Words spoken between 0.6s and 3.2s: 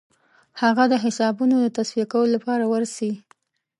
هغه د حسابونو د تصفیه کولو لپاره ورسي.